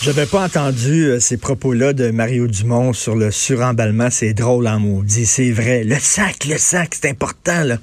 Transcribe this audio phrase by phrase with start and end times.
[0.00, 4.10] J'avais pas entendu euh, ces propos-là de Mario Dumont sur le suremballement.
[4.10, 5.26] C'est drôle en maudit.
[5.26, 5.82] C'est vrai.
[5.82, 7.78] Le sac, le sac, c'est important, là.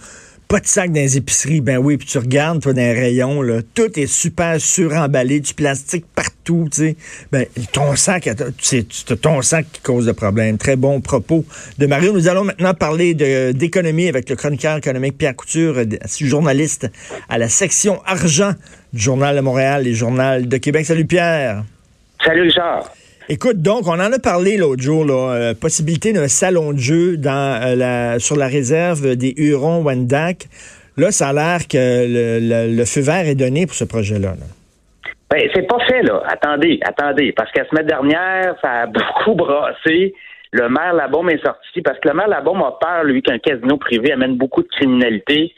[0.48, 1.60] Pas de sac dans les épiceries.
[1.60, 5.54] Ben oui, puis tu regardes, toi, dans les rayons, là, tout est super suremballé, du
[5.54, 6.96] plastique partout, tu sais.
[7.34, 8.30] Ben, ton sac,
[8.62, 8.88] c'est
[9.22, 10.58] ton sac qui cause le problème.
[10.58, 11.44] Très bon propos
[11.80, 12.14] de Mario.
[12.14, 13.14] Nous allons maintenant parler
[13.54, 15.82] d'économie avec le chroniqueur économique Pierre Couture,
[16.22, 16.90] journaliste
[17.28, 18.54] à la section argent
[18.94, 20.86] du Journal de Montréal et Journal de Québec.
[20.86, 21.66] Salut Pierre.
[22.26, 22.90] Salut Richard.
[23.30, 27.18] Écoute, donc, on en a parlé l'autre jour, là, euh, possibilité d'un salon de jeu
[27.18, 30.46] dans, euh, la, sur la réserve des Hurons-Wendat.
[30.98, 31.78] Là, ça a l'air que
[32.78, 34.34] le, feu vert est donné pour ce projet-là.
[35.30, 36.24] Ben, c'est pas fait, là.
[36.28, 37.32] Attendez, attendez.
[37.32, 40.14] Parce qu'à la semaine dernière, ça a beaucoup brassé.
[40.52, 43.78] Le maire Labaume est sorti parce que le maire Labaume a peur, lui, qu'un casino
[43.78, 45.54] privé amène beaucoup de criminalité.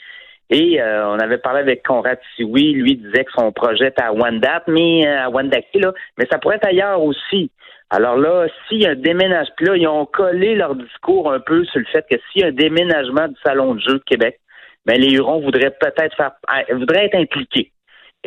[0.49, 4.13] Et euh, on avait parlé avec Conrad Sioui, lui disait que son projet est à
[4.13, 7.51] Wendat, mais euh, à Wendake, là, mais ça pourrait être ailleurs aussi.
[7.89, 11.65] Alors là, s'il y a un déménagement, là, ils ont collé leur discours un peu
[11.65, 14.39] sur le fait que s'il y a un déménagement du Salon de jeu de Québec,
[14.85, 16.31] ben les Hurons voudraient peut-être faire
[16.71, 17.71] voudraient être impliqués.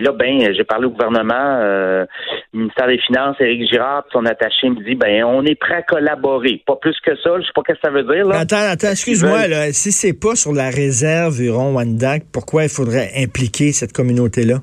[0.01, 2.07] Et là, ben, j'ai parlé au gouvernement, euh,
[2.55, 6.63] ministère des Finances, Éric Girard, son attaché me dit, ben, on est prêt à collaborer.
[6.67, 8.39] Pas plus que ça, je sais pas ce que ça veut dire, là.
[8.39, 9.73] Attends, attends, excuse-moi, là.
[9.73, 14.61] Si c'est pas sur la réserve Huron-Wendat, pourquoi il faudrait impliquer cette communauté-là?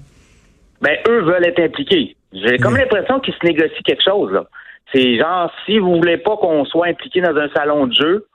[0.82, 2.16] Ben, eux veulent être impliqués.
[2.34, 4.46] J'ai comme l'impression qu'ils se négocient quelque chose, là.
[4.92, 8.26] C'est genre, si vous voulez pas qu'on soit impliqué dans un salon de jeu,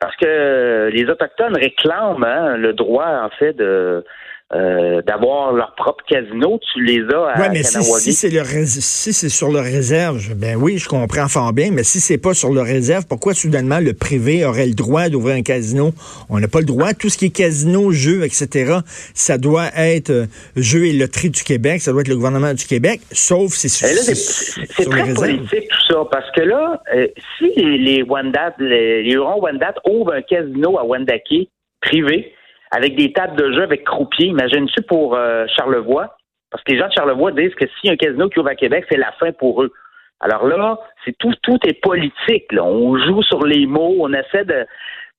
[0.00, 4.04] parce que les Autochtones réclament hein, le droit, en fait, de
[4.54, 8.42] euh, d'avoir leur propre casino, tu les as à ouais, mais si, si c'est le
[8.64, 12.32] si c'est sur le réserve, ben oui, je comprends fort bien, mais si c'est pas
[12.32, 15.92] sur le réserve, pourquoi soudainement le privé aurait le droit d'ouvrir un casino?
[16.30, 16.94] On n'a pas le droit.
[16.94, 18.78] Tout ce qui est casino, jeux, etc.
[19.12, 20.24] Ça doit être euh,
[20.56, 23.86] jeux et loterie du Québec, ça doit être le gouvernement du Québec, sauf si c'est
[23.86, 29.18] c'est très politique tout ça, parce que là, euh, si les, les Wendat, les, les
[29.18, 31.48] Wendat ouvrent un casino à Wendake
[31.82, 32.32] privé
[32.70, 34.26] avec des tables de jeu avec croupiers.
[34.26, 36.16] Imagine-tu pour euh, Charlevoix?
[36.50, 38.86] Parce que les gens de Charlevoix disent que si un casino qui ouvre à Québec,
[38.90, 39.72] c'est la fin pour eux.
[40.20, 42.50] Alors là, c'est tout, tout est politique.
[42.52, 42.64] Là.
[42.64, 44.66] On joue sur les mots, on essaie de.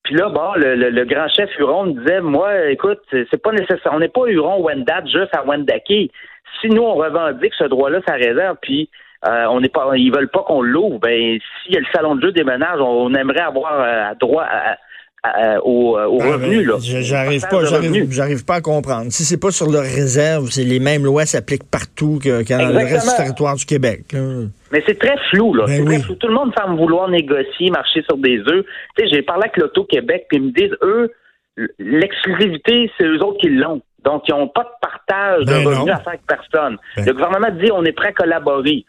[0.04, 3.92] Puis là, bon, le, grand chef Huron disait, moi, écoute, c'est pas nécessaire.
[3.94, 6.12] On n'est pas Huron Wendat juste à Wendake.
[6.62, 8.90] Si nous on revendique ce droit-là, ça réserve, puis
[9.28, 11.00] euh, on n'est pas, ils veulent pas qu'on l'ouvre.
[11.00, 14.78] Ben, s'il y a le salon de jeu des on, aimerait avoir euh, droit à,
[15.64, 16.64] au, euh, ah, revenu.
[16.64, 16.76] Là.
[16.80, 17.66] J'arrive pas,
[18.10, 19.12] j'arrive pas à comprendre.
[19.12, 22.78] Si c'est pas sur leur réserve, c'est les mêmes lois s'appliquent partout que, dans le
[22.78, 24.16] reste du territoire du Québec.
[24.72, 25.66] Mais c'est très flou, là.
[25.66, 28.66] Ben Tout le monde semble vouloir négocier, marcher sur des œufs.
[28.98, 31.12] Tu sais, j'ai parlé avec l'Auto-Québec, puis ils me disent, eux,
[31.80, 33.82] l'exclusivité, c'est eux autres qui l'ont.
[34.06, 36.78] Donc, ils n'ont pas de partage de ben revenus à faire avec personne.
[36.96, 38.86] Ben le gouvernement dit, on est prêt à collaborer.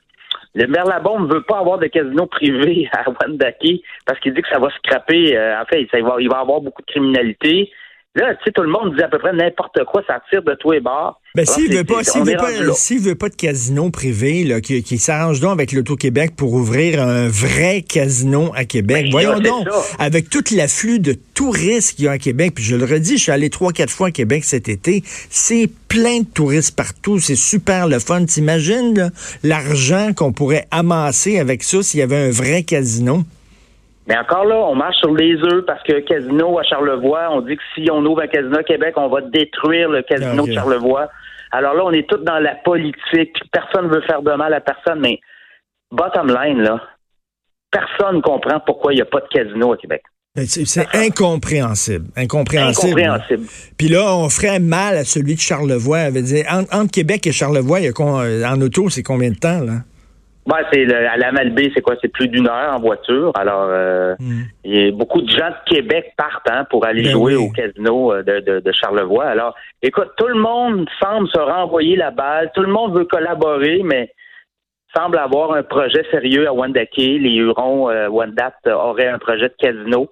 [0.55, 4.43] Le maire Labombe ne veut pas avoir de casino privé à Wendake parce qu'il dit
[4.43, 5.37] que ça va scraper.
[5.37, 7.71] Euh, en fait, il va, il va avoir beaucoup de criminalité.
[8.16, 10.54] Là, tu sais, tout le monde dit à peu près n'importe quoi, ça tire de
[10.54, 11.21] tous les bords.
[11.37, 14.82] Ben, s'il veut pas, s'il veut pas, s'il veut pas de casino privé, là, qui,
[14.82, 19.04] qui s'arrange donc avec l'Auto-Québec pour ouvrir un vrai casino à Québec.
[19.04, 19.69] Ben, Voyons donc,
[20.00, 23.22] avec tout l'afflux de touristes qu'il y a à Québec, puis je le redis, je
[23.22, 27.37] suis allé trois, quatre fois à Québec cet été, c'est plein de touristes partout, c'est
[27.37, 28.25] super le fun.
[28.25, 29.12] T'imagines,
[29.44, 33.22] l'argent qu'on pourrait amasser avec ça s'il y avait un vrai casino?
[34.10, 37.56] Mais encore là, on marche sur les œufs parce que casino à Charlevoix, on dit
[37.56, 41.09] que si on ouvre un casino à Québec, on va détruire le casino de Charlevoix.
[41.53, 43.37] Alors là, on est tous dans la politique.
[43.53, 45.21] Personne ne veut faire de mal à personne, mais
[45.93, 46.81] bottom line, là,
[47.71, 50.03] personne ne comprend pourquoi il n'y a pas de casino à Québec.
[50.44, 52.06] C'est incompréhensible.
[52.16, 53.00] Incompréhensible.
[53.00, 53.47] Incompréhensible.
[53.78, 56.10] Puis là, on ferait mal à celui de Charlevoix.
[56.10, 59.84] Dire, entre, Québec et Charlevoix, il y a, en auto, c'est combien de temps, là?
[60.50, 61.94] Ouais, c'est à la Malbaie, c'est quoi?
[62.00, 63.31] C'est plus d'une heure en voiture.
[63.37, 64.43] Alors, euh, hmm.
[64.65, 68.12] y a beaucoup de gens de Québec partent hein, pour aller ben jouer au casino
[68.12, 69.27] euh, de, de, Charlevoix.
[69.27, 72.50] Alors, écoute, tout le monde semble se renvoyer la balle.
[72.55, 74.12] Tout le monde veut collaborer, mais
[74.97, 76.97] semble avoir un projet sérieux à Wendake.
[76.97, 80.10] Les Hurons, euh, Wendat auraient un projet de casino.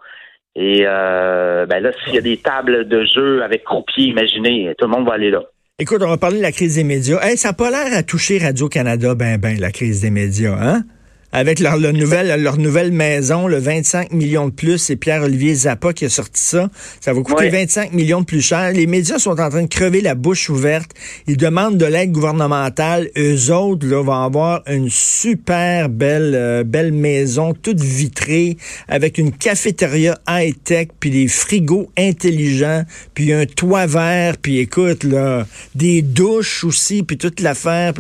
[0.55, 4.87] Et euh, ben là, s'il y a des tables de jeu avec croupiers, imaginez, tout
[4.87, 5.43] le monde va aller là.
[5.81, 7.21] Écoute, on va parler de la crise des médias.
[7.23, 10.85] Hey, ça n'a pas l'air à toucher Radio-Canada, ben, ben, la crise des médias, hein?
[11.33, 14.79] Avec leur, nouvelle, leur nouvelle maison, le 25 millions de plus.
[14.79, 16.71] C'est Pierre-Olivier Zappa qui a sorti ça.
[17.01, 18.73] Ça va coûter 25 millions de plus cher.
[18.73, 20.91] Les médias sont en train de crever la bouche ouverte.
[21.27, 23.11] Ils demandent de l'aide gouvernementale.
[23.17, 28.57] Eux autres là, vont avoir une super belle, euh, belle maison, toute vitrée,
[28.89, 32.85] avec une cafétéria high-tech, puis des frigos intelligents,
[33.15, 37.93] puis un toit vert, puis écoute, là, des douches aussi, puis toute l'affaire.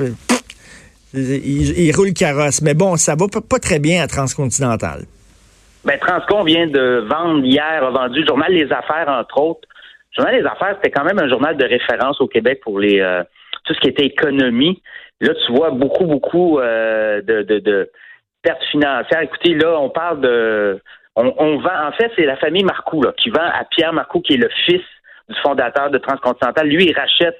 [1.14, 2.60] Il, roule carrosse.
[2.62, 5.02] Mais bon, ça va pas, très bien à Transcontinental.
[5.84, 9.68] Ben, Transcon vient de vendre hier, a vendu le journal Les Affaires, entre autres.
[10.16, 13.00] Le journal Les Affaires, c'était quand même un journal de référence au Québec pour les
[13.00, 13.22] euh,
[13.64, 14.82] tout ce qui était économie.
[15.20, 17.90] Là, tu vois beaucoup, beaucoup euh, de,
[18.42, 19.22] pertes financières.
[19.22, 20.80] Écoutez, là, on parle de...
[21.16, 21.88] On, vend...
[21.88, 24.82] En fait, c'est la famille Marcoux qui vend à Pierre Marcoux, qui est le fils
[25.28, 26.68] du fondateur de Transcontinental.
[26.68, 27.36] Lui, il rachète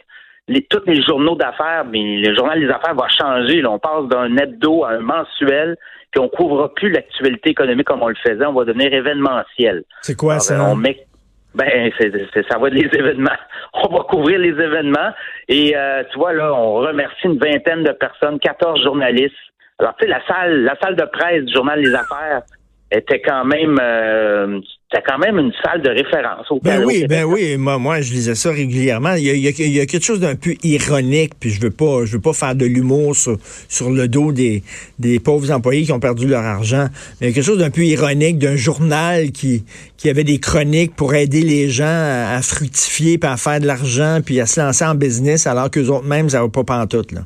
[0.49, 3.61] les, tous les journaux d'affaires, mais le journal des affaires va changer.
[3.61, 3.71] Là.
[3.71, 5.77] On passe d'un hebdo à un mensuel,
[6.11, 8.45] puis on couvre plus l'actualité économique comme on le faisait.
[8.47, 9.85] On va devenir événementiel.
[10.03, 10.63] C'est quoi ça?
[10.65, 11.07] On met,
[11.55, 12.13] ben, c'est,
[12.51, 13.31] ça va être les événements.
[13.75, 15.13] On va couvrir les événements.
[15.49, 19.35] Et euh, tu vois, là, on remercie une vingtaine de personnes, 14 journalistes.
[19.79, 22.43] Alors, tu sais, la salle, la salle de presse du Journal des Affaires
[22.91, 24.61] était quand même euh,
[24.91, 28.11] c'est quand même une salle de référence au Ben oui, ben oui, moi, moi je
[28.11, 29.13] lisais ça régulièrement.
[29.15, 32.33] Il y a, quelque chose d'un peu ironique, puis je veux pas je veux pas
[32.33, 33.37] faire de l'humour sur,
[33.69, 34.63] sur le dos des,
[34.99, 36.89] des pauvres employés qui ont perdu leur argent,
[37.21, 39.65] mais il y a quelque chose d'un peu ironique d'un journal qui
[39.99, 44.21] qui avait des chroniques pour aider les gens à, fructifier, puis à faire de l'argent,
[44.25, 47.21] puis à se lancer en business alors qu'eux autres mêmes ça va pas pantoute là.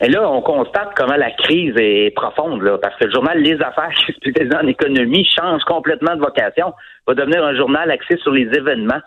[0.00, 3.54] Et là, on constate comment la crise est profonde, là, parce que le journal Les
[3.62, 6.74] Affaires, qui est en économie, change complètement de vocation,
[7.06, 9.00] va devenir un journal axé sur les événements.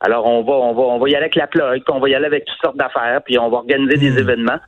[0.00, 2.14] Alors, on va, on va, on va y aller avec la plug, on va y
[2.14, 4.18] aller avec toutes sortes d'affaires, puis on va organiser des hmm.
[4.18, 4.60] événements.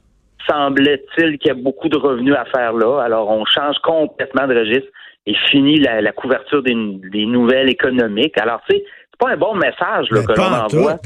[0.48, 3.02] Semble-t-il qu'il y a beaucoup de revenus à faire là.
[3.02, 4.88] Alors, on change complètement de registre
[5.26, 8.38] et finit la, couverture des, nouvelles économiques.
[8.38, 10.96] Alors, tu sais, c'est pas un bon message là, que l'on envoie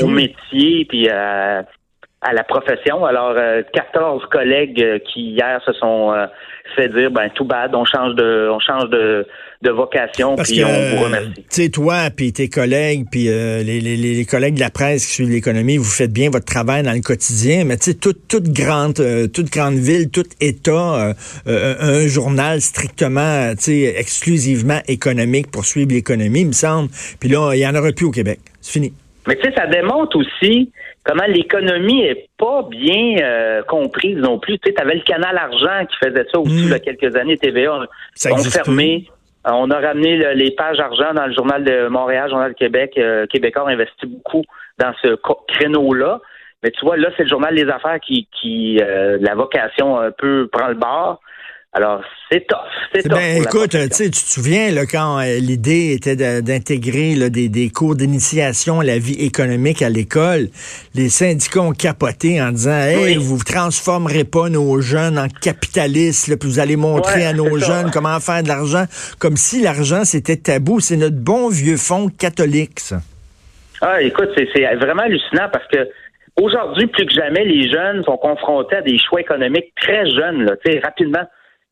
[0.00, 1.62] au métier, puis euh,
[2.24, 3.04] à la profession.
[3.04, 3.36] Alors,
[3.72, 6.26] 14 euh, collègues euh, qui hier se sont euh,
[6.74, 9.26] fait dire, ben tout bad, on change de, on change de,
[9.60, 11.34] de vocation, puis on vous remercie.
[11.34, 15.12] Tu sais, toi, puis tes collègues, puis les, les, les, collègues de la presse qui
[15.12, 18.48] suivent l'économie, vous faites bien votre travail dans le quotidien, mais tu sais, toute, toute
[18.48, 18.94] grande,
[19.32, 21.12] toute grande ville, tout État,
[21.46, 26.88] un journal strictement, tu sais, exclusivement économique pour suivre l'économie, il me semble.
[27.20, 28.40] Puis là, il y en aurait plus au Québec.
[28.62, 28.94] C'est fini.
[29.26, 30.70] Mais tu sais, ça démontre aussi
[31.04, 34.58] comment l'économie est pas bien euh, comprise non plus.
[34.58, 37.36] Tu sais, avais le canal argent qui faisait ça aussi il y a quelques années,
[37.36, 39.08] TVA ça ont fermé.
[39.46, 42.94] On a ramené les pages argent dans le journal de Montréal, journal de Québec.
[42.96, 44.42] Euh, Québécois ont investi beaucoup
[44.78, 45.18] dans ce
[45.48, 46.20] créneau-là.
[46.62, 50.10] Mais tu vois, là, c'est le journal des affaires qui, qui euh, la vocation un
[50.10, 51.20] peu prend le bord.
[51.76, 52.58] Alors, c'est tough.
[52.94, 57.96] C'est ben, écoute, tu te souviens là, quand euh, l'idée était d'intégrer des, des, cours
[57.96, 60.46] d'initiation à la vie économique à l'école,
[60.94, 66.38] les syndicats ont capoté en disant Hey, vous ne transformerez pas nos jeunes en capitalistes,
[66.38, 68.84] puis vous allez montrer à nos jeunes comment faire de l'argent,
[69.18, 70.78] comme si l'argent c'était tabou.
[70.78, 72.98] C'est notre bon vieux fond catholique, ça.
[73.80, 75.88] Ah, écoute, c'est vraiment hallucinant parce que
[76.40, 80.54] aujourd'hui, plus que jamais, les jeunes sont confrontés à des choix économiques très jeunes, là,
[80.84, 81.24] rapidement.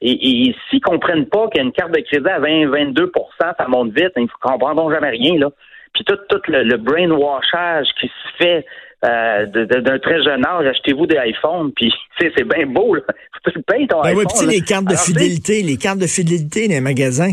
[0.05, 3.07] Et, et s'ils comprennent pas qu'il y a une carte de crédit à 20-22%
[3.39, 5.39] ça monte vite, ils ne comprendront jamais rien.
[5.39, 5.51] Là.
[5.95, 8.67] Puis tout, tout le, brainwashage qui se fait
[9.05, 12.95] euh, d'un très jeune âge, achetez-vous des iPhones, puis c'est bien beau.
[12.95, 13.03] Là.
[13.45, 14.27] Tu payes ton ben iPhone.
[14.41, 17.33] Oui, les cartes de fidélité, les cartes de fidélité dans les magasins.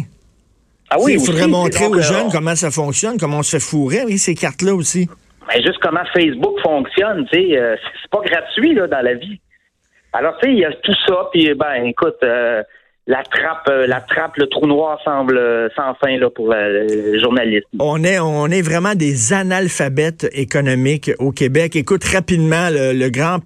[0.90, 4.00] Ah oui, il faudrait montrer aux jeunes comment ça fonctionne, comment on se fait fourrer
[4.00, 5.08] avec ces cartes-là aussi.
[5.48, 9.14] Mais ben, juste comment Facebook fonctionne, tu sais, euh, c'est pas gratuit là dans la
[9.14, 9.40] vie.
[10.14, 12.64] Alors, tu sais, il y a tout ça, puis ben, écoute, euh,
[13.06, 17.20] la trappe, euh, la trappe, le trou noir semble euh, sans fin là pour les
[17.20, 17.68] journalistes.
[17.80, 21.76] On est, on est vraiment des analphabètes économiques au Québec.
[21.76, 23.40] Écoute rapidement le, grand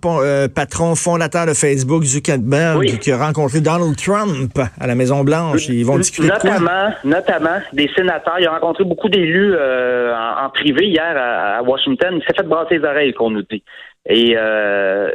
[0.54, 5.68] patron fondateur de Facebook, Zuckerberg, qui a rencontré Donald Trump à la Maison Blanche.
[5.68, 6.96] Ils vont discuter notamment, de quoi?
[7.04, 8.40] Notamment des sénateurs.
[8.40, 12.16] Il a rencontré beaucoup d'élus en, privé hier à, à Washington.
[12.16, 13.64] Il s'est fait brasser les oreilles, qu'on nous dit.
[14.10, 15.10] Et euh,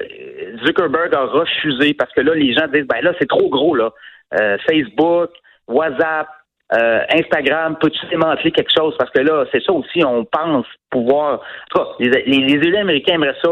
[0.64, 3.90] Zuckerberg a refusé parce que là, les gens disent ben là, c'est trop gros, là.
[4.38, 5.30] Euh, Facebook,
[5.66, 6.28] WhatsApp,
[6.75, 8.95] euh, Instagram, peux-tu démanteler quelque chose?
[8.99, 11.35] Parce que là, c'est ça aussi, on pense pouvoir.
[11.35, 11.38] En
[11.71, 13.50] tout cas, les, les, élus américains aimeraient ça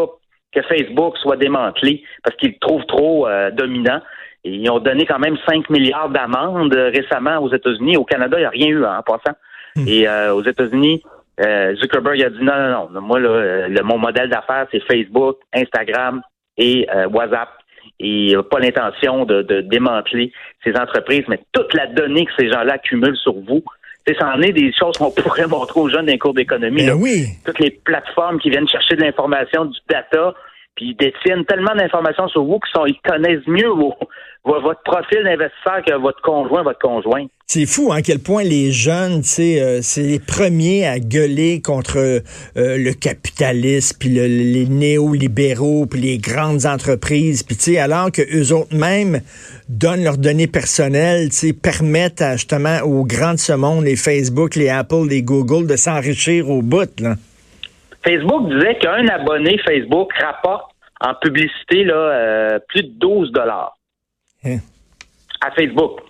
[0.55, 4.01] que Facebook soit démantelé parce qu'ils le trouvent trop dominant.
[4.45, 7.97] Et ils ont donné quand même 5 milliards d'amendes récemment aux États-Unis.
[7.97, 9.37] Au Canada, il n'y a rien eu hein, en passant.
[9.75, 9.85] Hmm.
[9.87, 11.03] Et aux États-Unis,
[11.41, 13.01] euh, Zuckerberg a dit non, non, non.
[13.01, 16.23] Moi, là, le, mon modèle d'affaires, c'est Facebook, Instagram
[16.57, 17.51] et euh, WhatsApp.
[18.01, 20.33] Et il n'a pas l'intention de, démanteler
[20.65, 23.63] ces entreprises, mais toute la donnée que ces gens-là accumulent sur vous,
[24.19, 26.87] ça en est des choses qu'on pourrait montrer aux jeunes d'un cours d'économie.
[26.87, 27.27] Ben oui.
[27.45, 30.35] Toutes les plateformes qui viennent chercher de l'information, du data,
[30.75, 33.71] puis ils détiennent tellement d'informations sur vous qu'ils connaissent mieux
[34.45, 37.27] votre profil d'investisseur que votre conjoint, votre conjoint.
[37.49, 41.97] C'est fou, à hein, quel point les jeunes, euh, c'est les premiers à gueuler contre
[41.99, 42.21] euh,
[42.57, 48.53] le capitalisme, puis les néolibéraux, puis les grandes entreprises, puis tu sais, alors que eux
[48.53, 49.21] autres mêmes
[49.69, 54.57] donnent leurs données personnelles, tu sais, permettent justement aux grands de ce monde, les Facebook,
[54.57, 57.15] les Apple, les Google, de s'enrichir au bout, là.
[58.05, 63.77] Facebook disait qu'un abonné Facebook rapporte en publicité là, euh, plus de 12 dollars
[64.45, 64.59] hein?
[65.41, 66.01] à Facebook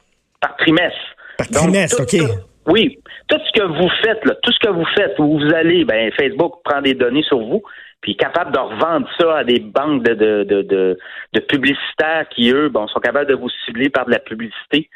[0.41, 1.16] par trimestre.
[1.39, 2.21] Par trimestre, OK.
[2.67, 2.99] oui.
[3.29, 6.11] Tout ce que vous faites, là, tout ce que vous faites, où vous allez, ben,
[6.19, 7.63] Facebook prend des données sur vous,
[8.01, 10.99] puis est capable de revendre ça à des banques de, de, de,
[11.33, 14.89] de, publicitaires qui, eux, bon, sont capables de vous cibler par de la publicité.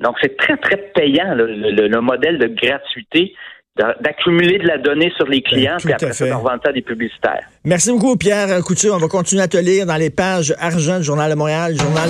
[0.00, 3.34] Donc, c'est très, très payant, le modèle de gratuité
[4.00, 6.82] d'accumuler de la donnée sur les ben, clients, puis après ça, revendre ça à des
[6.82, 7.46] publicitaires.
[7.64, 8.94] Merci beaucoup, Pierre Couture.
[8.94, 12.06] On va continuer à te lire dans les pages Argent, Journal de Montréal, Journal